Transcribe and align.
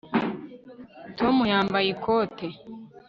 Tom 1.17 1.35
yambaye 1.51 1.87
ikote 1.95 2.47